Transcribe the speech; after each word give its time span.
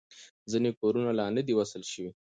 ځینې 0.51 0.69
کورونه 0.79 1.09
لا 1.19 1.27
نه 1.35 1.41
دي 1.47 1.53
وصل 1.59 1.81
شوي. 1.91 2.11